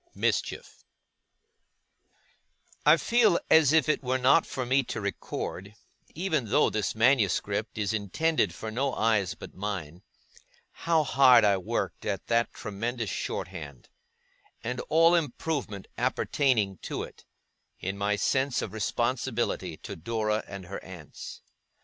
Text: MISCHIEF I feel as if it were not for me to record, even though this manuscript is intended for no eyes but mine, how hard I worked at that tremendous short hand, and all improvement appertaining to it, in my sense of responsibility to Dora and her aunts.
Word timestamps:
MISCHIEF 0.15 0.83
I 2.87 2.97
feel 2.97 3.37
as 3.51 3.71
if 3.71 3.87
it 3.87 4.01
were 4.03 4.17
not 4.17 4.47
for 4.47 4.65
me 4.65 4.81
to 4.85 4.99
record, 4.99 5.75
even 6.15 6.45
though 6.45 6.71
this 6.71 6.95
manuscript 6.95 7.77
is 7.77 7.93
intended 7.93 8.51
for 8.51 8.71
no 8.71 8.95
eyes 8.95 9.35
but 9.35 9.53
mine, 9.53 10.01
how 10.71 11.03
hard 11.03 11.45
I 11.45 11.57
worked 11.57 12.03
at 12.03 12.25
that 12.29 12.51
tremendous 12.51 13.11
short 13.11 13.49
hand, 13.49 13.89
and 14.63 14.79
all 14.89 15.13
improvement 15.13 15.87
appertaining 15.99 16.79
to 16.79 17.03
it, 17.03 17.23
in 17.79 17.95
my 17.95 18.15
sense 18.15 18.63
of 18.63 18.73
responsibility 18.73 19.77
to 19.83 19.95
Dora 19.95 20.43
and 20.47 20.65
her 20.65 20.83
aunts. 20.83 21.43